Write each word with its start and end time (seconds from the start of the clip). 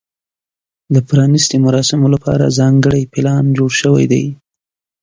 د 0.93 0.95
پرانیستې 1.09 1.57
مراسمو 1.65 2.07
لپاره 2.15 2.53
ځانګړی 2.59 3.01
پلان 3.13 3.45
جوړ 3.57 3.71
شوی 3.81 4.05
دی. 4.11 4.25